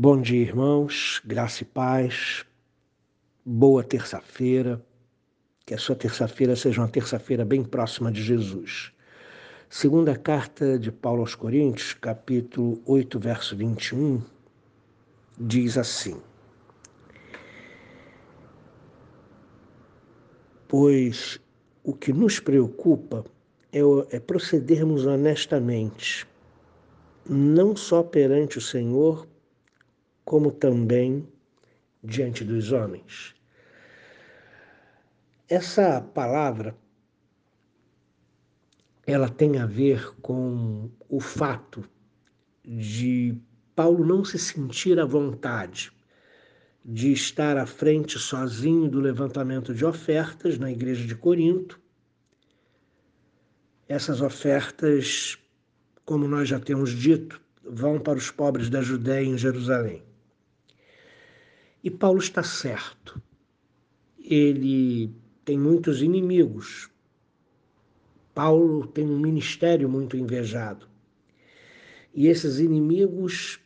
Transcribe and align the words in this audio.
Bom 0.00 0.20
dia, 0.20 0.42
irmãos, 0.42 1.20
graça 1.24 1.64
e 1.64 1.66
paz, 1.66 2.44
boa 3.44 3.82
terça-feira, 3.82 4.80
que 5.66 5.74
a 5.74 5.76
sua 5.76 5.96
terça-feira 5.96 6.54
seja 6.54 6.80
uma 6.80 6.86
terça-feira 6.86 7.44
bem 7.44 7.64
próxima 7.64 8.12
de 8.12 8.22
Jesus. 8.22 8.92
Segunda 9.68 10.14
carta 10.14 10.78
de 10.78 10.92
Paulo 10.92 11.22
aos 11.22 11.34
Coríntios, 11.34 11.94
capítulo 11.94 12.80
8, 12.86 13.18
verso 13.18 13.56
21, 13.56 14.22
diz 15.36 15.76
assim: 15.76 16.22
Pois 20.68 21.40
o 21.82 21.92
que 21.92 22.12
nos 22.12 22.38
preocupa 22.38 23.24
é, 23.72 23.80
é 24.12 24.20
procedermos 24.20 25.06
honestamente, 25.06 26.24
não 27.28 27.74
só 27.74 28.04
perante 28.04 28.58
o 28.58 28.60
Senhor, 28.60 29.26
como 30.28 30.52
também 30.52 31.26
diante 32.04 32.44
dos 32.44 32.70
homens. 32.70 33.34
Essa 35.48 36.02
palavra 36.02 36.76
ela 39.06 39.30
tem 39.30 39.56
a 39.58 39.64
ver 39.64 40.14
com 40.20 40.90
o 41.08 41.18
fato 41.18 41.82
de 42.62 43.40
Paulo 43.74 44.04
não 44.04 44.22
se 44.22 44.38
sentir 44.38 45.00
à 45.00 45.06
vontade 45.06 45.90
de 46.84 47.10
estar 47.10 47.56
à 47.56 47.64
frente 47.64 48.18
sozinho 48.18 48.86
do 48.86 49.00
levantamento 49.00 49.72
de 49.72 49.86
ofertas 49.86 50.58
na 50.58 50.70
igreja 50.70 51.06
de 51.06 51.16
Corinto. 51.16 51.80
Essas 53.88 54.20
ofertas, 54.20 55.38
como 56.04 56.28
nós 56.28 56.50
já 56.50 56.60
temos 56.60 56.90
dito, 56.90 57.40
vão 57.64 57.98
para 57.98 58.18
os 58.18 58.30
pobres 58.30 58.68
da 58.68 58.82
Judéia 58.82 59.24
em 59.24 59.38
Jerusalém. 59.38 60.06
E 61.82 61.90
Paulo 61.90 62.18
está 62.18 62.42
certo. 62.42 63.20
Ele 64.18 65.14
tem 65.44 65.58
muitos 65.58 66.02
inimigos. 66.02 66.90
Paulo 68.34 68.86
tem 68.86 69.06
um 69.08 69.18
ministério 69.18 69.88
muito 69.88 70.16
invejado. 70.16 70.88
E 72.14 72.26
esses 72.26 72.58
inimigos 72.58 73.60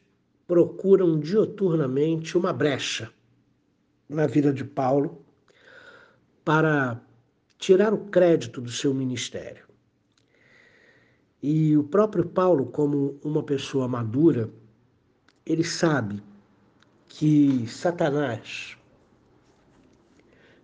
procuram 0.47 1.19
dioturnamente 1.19 2.37
uma 2.37 2.53
brecha 2.53 3.11
na 4.09 4.27
vida 4.27 4.53
de 4.53 4.65
Paulo 4.65 5.25
para 6.45 7.01
tirar 7.59 7.95
o 7.95 8.07
crédito 8.07 8.61
do 8.61 8.71
seu 8.71 8.93
ministério. 8.93 9.67
E 11.43 11.77
o 11.77 11.85
próprio 11.85 12.27
Paulo, 12.27 12.67
como 12.67 13.19
uma 13.25 13.43
pessoa 13.43 13.89
madura, 13.89 14.51
ele 15.45 15.65
sabe 15.65 16.23
que 17.15 17.67
Satanás 17.69 18.75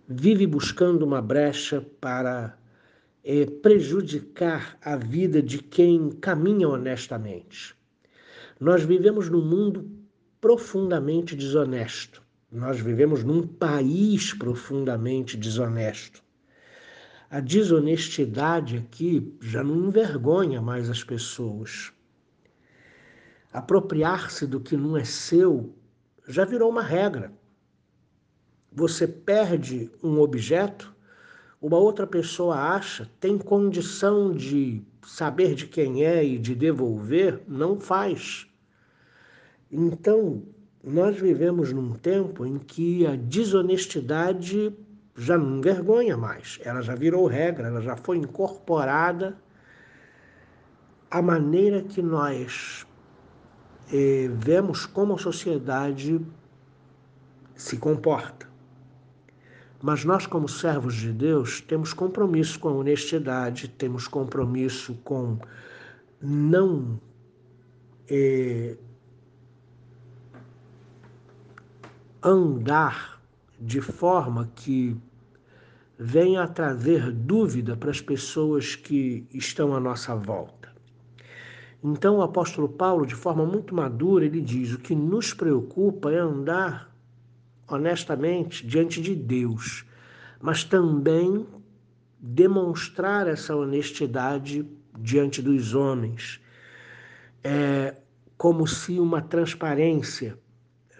vive 0.07 0.47
buscando 0.47 1.05
uma 1.05 1.21
brecha 1.21 1.79
para 2.01 2.57
é, 3.23 3.45
prejudicar 3.45 4.75
a 4.83 4.95
vida 4.95 5.43
de 5.43 5.59
quem 5.59 6.09
caminha 6.09 6.67
honestamente. 6.67 7.75
Nós 8.59 8.83
vivemos 8.83 9.29
num 9.29 9.45
mundo 9.45 9.91
profundamente 10.41 11.35
desonesto. 11.35 12.23
Nós 12.51 12.79
vivemos 12.79 13.23
num 13.23 13.45
país 13.45 14.33
profundamente 14.33 15.37
desonesto. 15.37 16.23
A 17.29 17.39
desonestidade 17.39 18.77
aqui 18.77 19.37
já 19.39 19.63
não 19.63 19.87
envergonha 19.87 20.59
mais 20.63 20.89
as 20.89 21.03
pessoas. 21.03 21.93
Apropriar-se 23.53 24.47
do 24.47 24.59
que 24.59 24.75
não 24.75 24.97
é 24.97 25.03
seu 25.03 25.75
já 26.29 26.45
virou 26.45 26.69
uma 26.69 26.83
regra. 26.83 27.33
Você 28.71 29.07
perde 29.07 29.91
um 30.03 30.19
objeto, 30.19 30.95
uma 31.59 31.77
outra 31.77 32.05
pessoa 32.05 32.55
acha, 32.55 33.09
tem 33.19 33.35
condição 33.35 34.31
de 34.31 34.83
saber 35.03 35.55
de 35.55 35.65
quem 35.65 36.05
é 36.05 36.23
e 36.23 36.37
de 36.37 36.53
devolver, 36.53 37.41
não 37.47 37.79
faz. 37.79 38.47
Então, 39.71 40.43
nós 40.83 41.17
vivemos 41.19 41.73
num 41.73 41.93
tempo 41.93 42.45
em 42.45 42.59
que 42.59 43.07
a 43.07 43.15
desonestidade 43.15 44.71
já 45.15 45.35
não 45.35 45.57
envergonha 45.57 46.15
mais, 46.15 46.59
ela 46.63 46.81
já 46.81 46.93
virou 46.93 47.25
regra, 47.25 47.67
ela 47.67 47.81
já 47.81 47.97
foi 47.97 48.17
incorporada 48.17 49.35
à 51.09 51.21
maneira 51.21 51.81
que 51.81 52.01
nós 52.01 52.85
eh, 53.91 54.29
vemos 54.33 54.85
como 54.85 55.15
a 55.15 55.17
sociedade 55.17 56.19
se 57.55 57.77
comporta. 57.77 58.47
Mas 59.81 60.03
nós, 60.03 60.27
como 60.27 60.49
servos 60.49 60.95
de 60.95 61.11
Deus, 61.11 61.61
temos 61.61 61.93
compromisso 61.93 62.59
com 62.59 62.69
a 62.69 62.73
honestidade, 62.73 63.69
temos 63.69 64.07
compromisso 64.07 64.93
com 65.03 65.39
não 66.21 66.99
eh, 68.09 68.75
andar 72.21 73.21
de 73.59 73.79
forma 73.79 74.51
que 74.53 74.97
venha 75.97 76.43
a 76.43 76.47
trazer 76.47 77.11
dúvida 77.11 77.75
para 77.77 77.91
as 77.91 78.01
pessoas 78.01 78.75
que 78.75 79.25
estão 79.33 79.73
à 79.73 79.79
nossa 79.79 80.13
volta. 80.15 80.58
Então 81.83 82.17
o 82.17 82.21
apóstolo 82.21 82.67
Paulo, 82.67 83.05
de 83.05 83.15
forma 83.15 83.45
muito 83.45 83.73
madura, 83.73 84.25
ele 84.25 84.41
diz: 84.41 84.73
o 84.73 84.79
que 84.79 84.93
nos 84.93 85.33
preocupa 85.33 86.11
é 86.11 86.17
andar 86.17 86.93
honestamente 87.67 88.65
diante 88.65 89.01
de 89.01 89.15
Deus, 89.15 89.85
mas 90.41 90.63
também 90.63 91.45
demonstrar 92.19 93.27
essa 93.27 93.55
honestidade 93.55 94.67
diante 94.97 95.41
dos 95.41 95.73
homens. 95.73 96.41
É 97.43 97.95
como 98.37 98.65
se 98.65 98.99
uma 98.99 99.21
transparência 99.21 100.37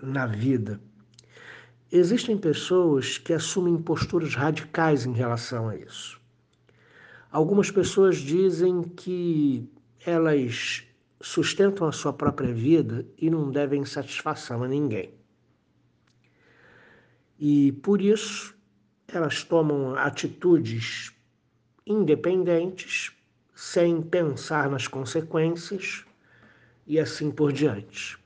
na 0.01 0.25
vida. 0.25 0.79
Existem 1.91 2.37
pessoas 2.37 3.17
que 3.17 3.33
assumem 3.33 3.77
posturas 3.81 4.35
radicais 4.35 5.05
em 5.05 5.13
relação 5.13 5.69
a 5.69 5.75
isso. 5.75 6.19
Algumas 7.31 7.71
pessoas 7.71 8.17
dizem 8.17 8.83
que 8.83 9.69
elas 10.05 10.83
sustentam 11.21 11.87
a 11.87 11.91
sua 11.91 12.13
própria 12.13 12.53
vida 12.53 13.05
e 13.17 13.29
não 13.29 13.51
devem 13.51 13.83
satisfação 13.85 14.63
a 14.63 14.67
ninguém. 14.67 15.13
E 17.37 17.71
por 17.83 18.01
isso 18.01 18.57
elas 19.07 19.43
tomam 19.43 19.95
atitudes 19.95 21.13
independentes, 21.85 23.11
sem 23.55 24.01
pensar 24.01 24.69
nas 24.69 24.87
consequências 24.87 26.05
e 26.85 26.99
assim 26.99 27.31
por 27.31 27.51
diante. 27.51 28.17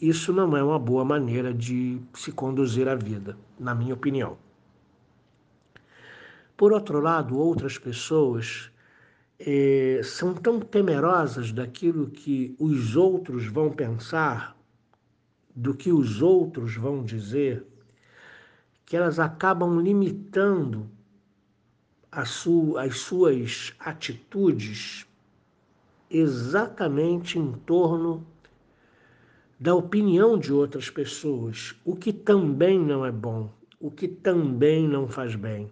Isso 0.00 0.32
não 0.32 0.54
é 0.56 0.62
uma 0.62 0.78
boa 0.78 1.04
maneira 1.04 1.54
de 1.54 1.98
se 2.12 2.30
conduzir 2.30 2.86
a 2.88 2.94
vida, 2.94 3.38
na 3.58 3.74
minha 3.74 3.94
opinião. 3.94 4.36
Por 6.56 6.72
outro 6.72 7.00
lado, 7.00 7.38
outras 7.38 7.78
pessoas 7.78 8.70
é, 9.38 10.00
são 10.02 10.34
tão 10.34 10.60
temerosas 10.60 11.52
daquilo 11.52 12.08
que 12.08 12.56
os 12.58 12.96
outros 12.96 13.46
vão 13.46 13.70
pensar, 13.70 14.56
do 15.54 15.74
que 15.74 15.92
os 15.92 16.22
outros 16.22 16.74
vão 16.74 17.04
dizer, 17.04 17.66
que 18.84 18.96
elas 18.96 19.18
acabam 19.18 19.80
limitando 19.80 20.88
su 22.24 22.76
as 22.78 22.98
suas 22.98 23.74
atitudes 23.78 25.06
exatamente 26.10 27.38
em 27.38 27.52
torno 27.52 28.26
da 29.58 29.74
opinião 29.74 30.38
de 30.38 30.52
outras 30.52 30.88
pessoas, 30.88 31.74
o 31.84 31.96
que 31.96 32.12
também 32.12 32.78
não 32.78 33.04
é 33.04 33.10
bom, 33.10 33.50
o 33.80 33.90
que 33.90 34.06
também 34.06 34.86
não 34.86 35.08
faz 35.08 35.34
bem. 35.34 35.70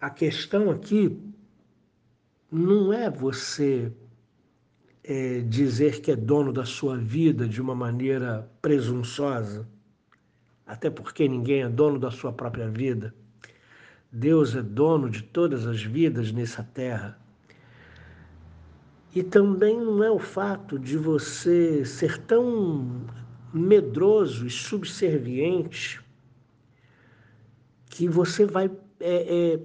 A 0.00 0.08
questão 0.08 0.70
aqui 0.70 1.20
não 2.50 2.92
é 2.92 3.10
você 3.10 3.92
é, 5.04 5.40
dizer 5.40 6.00
que 6.00 6.10
é 6.10 6.16
dono 6.16 6.52
da 6.52 6.64
sua 6.64 6.96
vida 6.96 7.46
de 7.48 7.60
uma 7.60 7.74
maneira 7.74 8.50
presunçosa, 8.60 9.68
até 10.66 10.90
porque 10.90 11.28
ninguém 11.28 11.62
é 11.62 11.68
dono 11.68 11.98
da 11.98 12.10
sua 12.10 12.32
própria 12.32 12.68
vida. 12.68 13.14
Deus 14.10 14.54
é 14.54 14.62
dono 14.62 15.10
de 15.10 15.22
todas 15.22 15.66
as 15.66 15.82
vidas 15.82 16.32
nessa 16.32 16.62
terra. 16.62 17.18
E 19.14 19.22
também 19.22 19.78
não 19.78 20.02
é 20.02 20.10
o 20.10 20.18
fato 20.18 20.78
de 20.78 20.96
você 20.96 21.84
ser 21.84 22.18
tão 22.18 23.06
medroso 23.52 24.46
e 24.46 24.50
subserviente 24.50 26.00
que 27.86 28.08
você 28.08 28.44
vai 28.44 28.70
é, 29.00 29.54
é, 29.54 29.60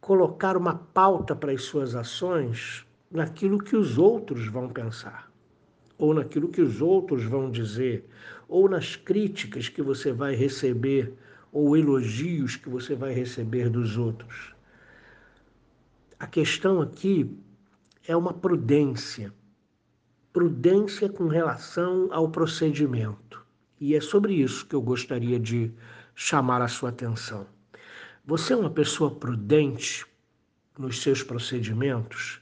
colocar 0.00 0.56
uma 0.56 0.74
pauta 0.74 1.36
para 1.36 1.52
as 1.52 1.62
suas 1.62 1.94
ações 1.94 2.86
naquilo 3.10 3.58
que 3.58 3.76
os 3.76 3.98
outros 3.98 4.46
vão 4.48 4.68
pensar. 4.68 5.30
ou 5.98 6.14
naquilo 6.14 6.48
que 6.48 6.62
os 6.62 6.80
outros 6.80 7.24
vão 7.24 7.50
dizer, 7.50 8.08
ou 8.48 8.68
nas 8.68 8.96
críticas 8.96 9.68
que 9.68 9.82
você 9.82 10.12
vai 10.12 10.34
receber, 10.34 11.12
ou 11.52 11.76
elogios 11.76 12.56
que 12.56 12.68
você 12.68 12.94
vai 12.94 13.12
receber 13.12 13.68
dos 13.68 13.98
outros. 13.98 14.54
A 16.18 16.26
questão 16.26 16.80
aqui 16.80 17.30
é 18.06 18.16
uma 18.16 18.32
prudência. 18.32 19.32
Prudência 20.32 21.08
com 21.08 21.28
relação 21.28 22.08
ao 22.12 22.30
procedimento. 22.30 23.44
E 23.80 23.94
é 23.94 24.00
sobre 24.00 24.34
isso 24.34 24.66
que 24.66 24.74
eu 24.74 24.82
gostaria 24.82 25.38
de 25.38 25.72
chamar 26.14 26.62
a 26.62 26.68
sua 26.68 26.90
atenção. 26.90 27.46
Você 28.30 28.52
é 28.52 28.56
uma 28.56 28.70
pessoa 28.70 29.12
prudente 29.12 30.06
nos 30.78 31.02
seus 31.02 31.20
procedimentos? 31.20 32.40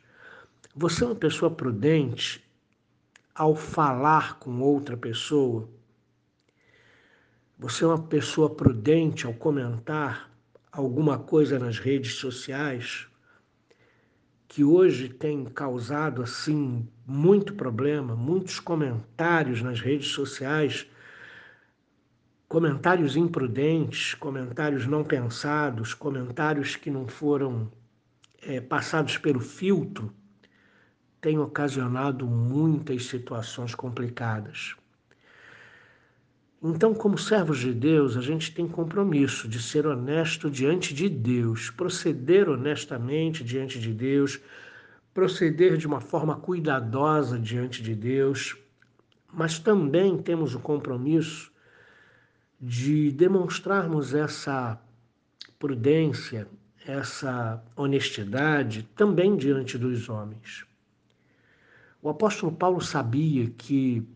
Você 0.77 1.03
é 1.03 1.07
uma 1.07 1.15
pessoa 1.17 1.51
prudente 1.51 2.45
ao 3.35 3.57
falar 3.57 4.39
com 4.39 4.61
outra 4.61 4.99
pessoa? 4.99 5.67
Você 7.59 7.85
é 7.85 7.87
uma 7.87 8.03
pessoa 8.03 8.55
prudente 8.55 9.25
ao 9.25 9.33
comentar 9.33 10.31
alguma 10.71 11.19
coisa 11.19 11.59
nas 11.59 11.79
redes 11.79 12.17
sociais? 12.17 13.07
Que 14.47 14.63
hoje 14.63 15.09
tem 15.09 15.43
causado 15.47 16.23
assim 16.23 16.87
muito 17.07 17.55
problema, 17.55 18.15
muitos 18.15 18.61
comentários 18.61 19.63
nas 19.63 19.81
redes 19.81 20.09
sociais, 20.09 20.87
comentários 22.49 23.15
imprudentes, 23.15 24.15
comentários 24.15 24.87
não 24.87 25.05
pensados, 25.05 25.93
comentários 25.93 26.77
que 26.77 26.91
não 26.91 27.07
foram 27.07 27.71
é, 28.43 28.61
passados 28.61 29.19
pelo 29.19 29.41
filtro 29.41 30.13
tem 31.21 31.39
ocasionado 31.39 32.27
muitas 32.27 33.07
situações 33.07 33.75
complicadas. 33.75 34.77
Então, 36.63 36.95
como 36.95 37.19
servos 37.19 37.59
de 37.59 37.73
Deus, 37.73 38.17
a 38.17 38.21
gente 38.21 38.53
tem 38.55 38.67
compromisso 38.67 39.49
de 39.49 39.61
ser 39.61 39.87
honesto 39.87 40.51
diante 40.51 40.95
de 40.95 41.09
Deus, 41.09 41.71
proceder 41.71 42.49
honestamente 42.49 43.45
diante 43.45 43.79
de 43.79 43.93
Deus, 43.93 44.41
proceder 45.13 45.77
de 45.77 45.87
uma 45.87 46.01
forma 46.01 46.37
cuidadosa 46.37 47.39
diante 47.39 47.83
de 47.83 47.95
Deus, 47.95 48.57
mas 49.33 49.59
também 49.59 50.17
temos 50.19 50.55
o 50.55 50.61
compromisso 50.61 51.53
de 52.61 53.13
demonstrarmos 53.13 54.15
essa 54.15 54.81
prudência, 55.59 56.49
essa 56.87 57.63
honestidade 57.77 58.83
também 58.97 59.37
diante 59.37 59.79
dos 59.79 60.09
homens. 60.09 60.65
O 62.03 62.09
apóstolo 62.09 62.53
Paulo 62.53 62.81
sabia 62.81 63.51
que 63.51 64.07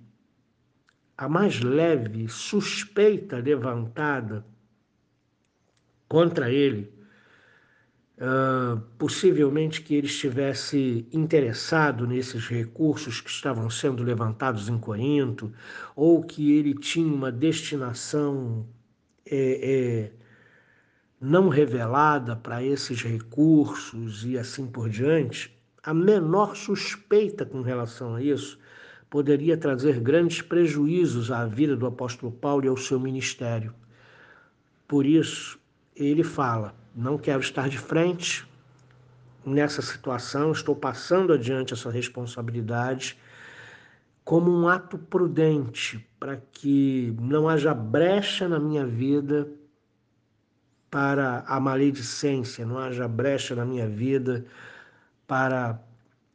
a 1.16 1.28
mais 1.28 1.60
leve 1.60 2.28
suspeita 2.28 3.36
levantada 3.36 4.44
contra 6.08 6.50
ele, 6.50 6.91
uh, 8.22 8.80
possivelmente 8.96 9.82
que 9.82 9.94
ele 9.94 10.06
estivesse 10.06 11.06
interessado 11.12 12.06
nesses 12.06 12.46
recursos 12.46 13.20
que 13.20 13.28
estavam 13.30 13.68
sendo 13.68 14.04
levantados 14.04 14.68
em 14.68 14.78
Corinto, 14.78 15.52
ou 15.96 16.22
que 16.22 16.52
ele 16.52 16.74
tinha 16.74 17.12
uma 17.12 17.32
destinação 17.32 18.66
é, 19.26 20.10
é, 20.10 20.12
não 21.20 21.48
revelada 21.48 22.36
para 22.36 22.62
esses 22.62 23.02
recursos 23.02 24.24
e 24.24 24.38
assim 24.38 24.66
por 24.66 24.88
diante, 24.88 25.56
a 25.82 25.92
menor 25.92 26.54
suspeita 26.54 27.44
com 27.44 27.60
relação 27.60 28.14
a 28.14 28.22
isso 28.22 28.58
poderia 29.10 29.56
trazer 29.56 30.00
grandes 30.00 30.40
prejuízos 30.40 31.30
à 31.30 31.44
vida 31.44 31.76
do 31.76 31.86
apóstolo 31.86 32.32
Paulo 32.32 32.64
e 32.64 32.68
ao 32.68 32.76
seu 32.76 32.98
ministério. 32.98 33.74
Por 34.86 35.04
isso, 35.04 35.58
ele 35.94 36.22
fala: 36.22 36.74
não 36.94 37.16
quero 37.18 37.40
estar 37.40 37.68
de 37.68 37.78
frente 37.78 38.46
nessa 39.44 39.82
situação, 39.82 40.52
estou 40.52 40.76
passando 40.76 41.32
adiante 41.32 41.72
essa 41.72 41.90
responsabilidade 41.90 43.18
como 44.24 44.50
um 44.50 44.68
ato 44.68 44.96
prudente 44.96 46.06
para 46.18 46.36
que 46.36 47.14
não 47.20 47.48
haja 47.48 47.74
brecha 47.74 48.48
na 48.48 48.58
minha 48.58 48.86
vida 48.86 49.48
para 50.90 51.40
a 51.46 51.58
maledicência, 51.58 52.66
não 52.66 52.78
haja 52.78 53.08
brecha 53.08 53.56
na 53.56 53.64
minha 53.64 53.88
vida 53.88 54.44
para 55.26 55.82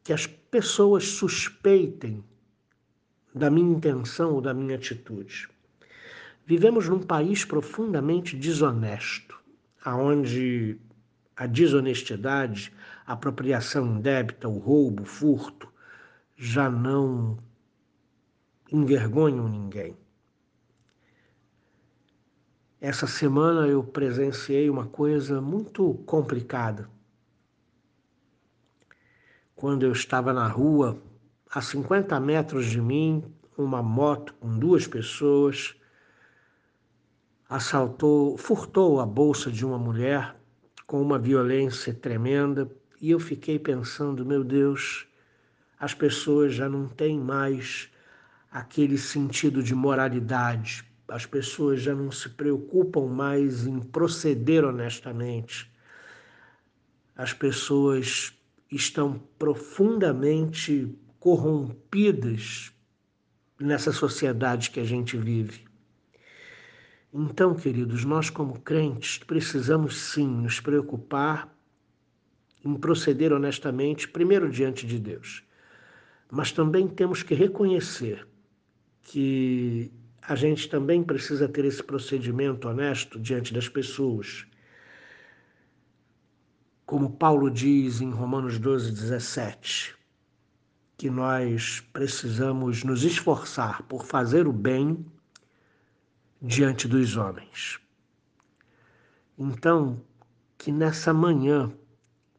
que 0.04 0.12
as 0.12 0.26
pessoas 0.26 1.08
suspeitem 1.10 2.24
da 3.34 3.50
minha 3.50 3.72
intenção 3.72 4.34
ou 4.34 4.42
da 4.42 4.54
minha 4.54 4.76
atitude. 4.76 5.48
Vivemos 6.46 6.90
num 6.90 7.02
país 7.02 7.46
profundamente 7.46 8.36
desonesto, 8.36 9.37
aonde 9.88 10.78
a 11.34 11.48
desonestidade, 11.48 12.74
a 13.06 13.14
apropriação 13.14 13.88
indébita, 13.88 14.50
o 14.50 14.58
roubo, 14.58 15.04
o 15.04 15.06
furto 15.06 15.72
já 16.36 16.70
não 16.70 17.38
envergonham 18.70 19.48
ninguém. 19.48 19.96
Essa 22.82 23.08
semana 23.08 23.66
eu 23.66 23.82
presenciei 23.82 24.70
uma 24.70 24.86
coisa 24.86 25.40
muito 25.40 25.94
complicada. 26.06 26.90
Quando 29.56 29.84
eu 29.84 29.94
estava 29.94 30.34
na 30.34 30.50
rua, 30.50 31.02
a 31.50 31.62
50 31.62 32.20
metros 32.20 32.66
de 32.66 32.82
mim, 32.82 33.24
uma 33.58 33.82
moto 33.82 34.34
com 34.34 34.60
duas 34.60 34.86
pessoas 34.86 35.78
assaltou, 37.50 38.38
furtou 38.38 39.00
a 39.00 39.06
bolsa 39.06 39.50
de 39.50 39.66
uma 39.66 39.78
mulher 39.78 40.36
com 40.86 41.02
uma 41.02 41.18
violência 41.18 41.94
tremenda 41.94 42.70
e 43.00 43.12
eu 43.12 43.20
fiquei 43.20 43.58
pensando, 43.58 44.26
meu 44.26 44.44
Deus, 44.44 45.08
as 45.80 45.94
pessoas 45.94 46.54
já 46.54 46.68
não 46.68 46.88
têm 46.88 47.20
mais 47.20 47.90
aquele 48.52 48.98
sentido 48.98 49.62
de 49.62 49.76
moralidade, 49.76 50.84
as 51.08 51.26
pessoas 51.26 51.82
já 51.82 51.94
não 51.94 52.12
se 52.12 52.30
preocupam 52.30 53.08
mais 53.08 53.66
em 53.66 53.80
proceder 53.80 54.66
honestamente. 54.66 55.72
As 57.16 57.34
pessoas 57.34 58.34
estão 58.70 59.20
profundamente 59.40 60.94
corrompidas 61.20 62.74
nessa 63.60 63.92
sociedade 63.92 64.70
que 64.70 64.80
a 64.80 64.84
gente 64.84 65.18
vive. 65.18 65.67
Então, 67.14 67.56
queridos, 67.56 68.04
nós 68.04 68.30
como 68.30 68.60
crentes 68.60 69.20
precisamos 69.20 69.98
sim 69.98 70.28
nos 70.28 70.60
preocupar 70.60 71.54
em 72.64 72.76
proceder 72.76 73.32
honestamente, 73.32 74.08
primeiro 74.08 74.50
diante 74.50 74.86
de 74.86 75.00
Deus, 75.00 75.44
mas 76.30 76.52
também 76.52 76.88
temos 76.88 77.24
que 77.24 77.34
reconhecer 77.34 78.28
que 79.02 79.92
a 80.22 80.36
gente 80.36 80.68
também 80.68 81.02
precisa 81.02 81.48
ter 81.48 81.64
esse 81.64 81.82
procedimento 81.82 82.68
honesto 82.68 83.18
diante 83.18 83.54
das 83.54 83.70
pessoas. 83.70 84.46
Como 86.86 87.12
Paulo 87.12 87.50
diz 87.50 88.02
em 88.02 88.10
Romanos 88.12 88.60
12, 88.60 88.92
17, 88.92 89.96
que 90.98 91.10
nós 91.10 91.80
precisamos 91.94 92.84
nos 92.84 93.04
esforçar 93.04 93.84
por 93.84 94.06
fazer 94.06 94.46
o 94.48 94.52
bem 94.52 95.06
diante 96.42 96.88
dos 96.88 97.18
homens. 97.18 97.80
Então, 99.38 100.02
que 100.58 100.72
nessa 100.72 101.14
manhã 101.14 101.72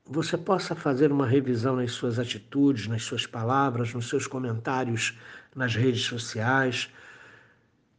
você 0.05 0.37
possa 0.37 0.75
fazer 0.75 1.13
uma 1.13 1.27
revisão 1.27 1.77
nas 1.77 1.93
suas 1.93 2.19
atitudes, 2.19 2.87
nas 2.87 3.03
suas 3.03 3.27
palavras, 3.27 3.93
nos 3.93 4.09
seus 4.09 4.27
comentários 4.27 5.19
nas 5.55 5.75
redes 5.75 6.03
sociais, 6.03 6.91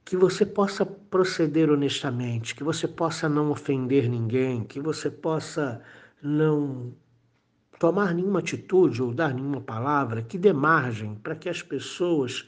que 0.03 0.17
você 0.17 0.45
possa 0.45 0.85
proceder 0.85 1.69
honestamente, 1.69 2.55
que 2.55 2.63
você 2.63 2.87
possa 2.87 3.29
não 3.29 3.51
ofender 3.51 4.09
ninguém, 4.09 4.63
que 4.63 4.79
você 4.79 5.09
possa 5.09 5.81
não 6.21 6.93
tomar 7.79 8.13
nenhuma 8.13 8.39
atitude 8.39 9.01
ou 9.01 9.13
dar 9.13 9.33
nenhuma 9.33 9.61
palavra 9.61 10.21
que 10.23 10.37
dê 10.37 10.51
margem 10.51 11.15
para 11.15 11.35
que 11.35 11.47
as 11.47 11.61
pessoas 11.61 12.47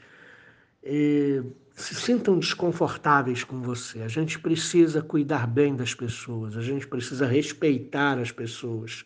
eh, 0.84 1.44
se 1.76 1.96
sintam 1.96 2.38
desconfortáveis 2.38 3.44
com 3.44 3.62
você. 3.62 4.02
A 4.02 4.08
gente 4.08 4.40
precisa 4.40 5.02
cuidar 5.02 5.48
bem 5.48 5.76
das 5.76 5.94
pessoas, 5.94 6.58
a 6.58 6.62
gente 6.62 6.88
precisa 6.88 7.26
respeitar 7.26 8.20
as 8.20 8.32
pessoas. 8.32 9.06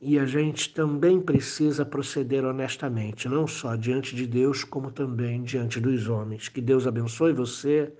E 0.00 0.16
a 0.16 0.24
gente 0.24 0.72
também 0.72 1.20
precisa 1.20 1.84
proceder 1.84 2.44
honestamente, 2.44 3.28
não 3.28 3.48
só 3.48 3.74
diante 3.74 4.14
de 4.14 4.26
Deus, 4.26 4.62
como 4.62 4.92
também 4.92 5.42
diante 5.42 5.80
dos 5.80 6.08
homens. 6.08 6.48
Que 6.48 6.60
Deus 6.60 6.86
abençoe 6.86 7.32
você 7.32 7.92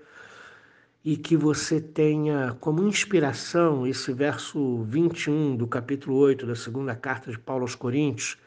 e 1.03 1.17
que 1.17 1.35
você 1.35 1.79
tenha 1.79 2.55
como 2.59 2.83
inspiração 2.83 3.87
esse 3.87 4.13
verso 4.13 4.83
21 4.83 5.55
do 5.55 5.67
capítulo 5.67 6.15
8 6.17 6.45
da 6.45 6.55
segunda 6.55 6.95
carta 6.95 7.31
de 7.31 7.39
Paulo 7.39 7.63
aos 7.63 7.75
Coríntios, 7.75 8.37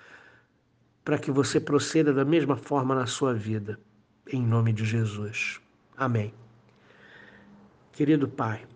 para 1.05 1.19
que 1.19 1.31
você 1.31 1.59
proceda 1.59 2.13
da 2.13 2.25
mesma 2.25 2.57
forma 2.57 2.95
na 2.95 3.07
sua 3.07 3.35
vida, 3.35 3.79
em 4.27 4.43
nome 4.43 4.73
de 4.73 4.85
Jesus. 4.85 5.61
Amém. 5.97 6.33
Querido 7.93 8.29
Pai, 8.29 8.67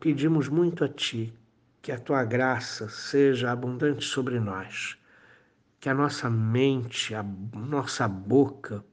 pedimos 0.00 0.48
muito 0.48 0.84
a 0.84 0.88
Ti 0.88 1.32
que 1.80 1.92
a 1.92 1.98
Tua 1.98 2.24
graça 2.24 2.88
seja 2.88 3.50
abundante 3.50 4.04
sobre 4.04 4.38
nós, 4.38 4.96
que 5.80 5.88
a 5.88 5.94
nossa 5.94 6.28
mente, 6.30 7.14
a 7.14 7.22
nossa 7.22 8.06
boca, 8.06 8.84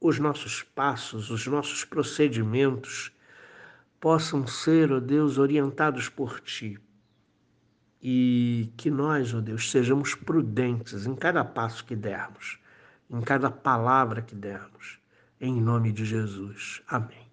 os 0.00 0.18
nossos 0.18 0.62
passos, 0.62 1.30
os 1.30 1.46
nossos 1.46 1.84
procedimentos 1.84 3.12
possam 4.00 4.46
ser, 4.46 4.92
ó 4.92 4.96
oh 4.96 5.00
Deus, 5.00 5.38
orientados 5.38 6.08
por 6.08 6.40
Ti. 6.40 6.78
E 8.02 8.72
que 8.76 8.90
nós, 8.90 9.32
ó 9.32 9.38
oh 9.38 9.40
Deus, 9.40 9.70
sejamos 9.70 10.14
prudentes 10.14 11.06
em 11.06 11.14
cada 11.14 11.44
passo 11.44 11.84
que 11.84 11.96
dermos, 11.96 12.58
em 13.10 13.20
cada 13.20 13.50
palavra 13.50 14.22
que 14.22 14.34
dermos. 14.34 14.98
Em 15.40 15.60
nome 15.60 15.92
de 15.92 16.04
Jesus. 16.04 16.82
Amém. 16.88 17.23